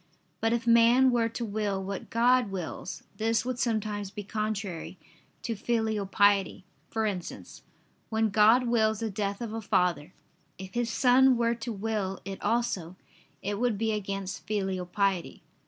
[0.39, 4.97] But if man were to will what God wills, this would sometimes be contrary
[5.43, 7.61] to filial piety: for instance,
[8.09, 10.11] when God wills the death of a father:
[10.57, 12.95] if his son were to will it also,
[13.43, 15.43] it would be against filial piety.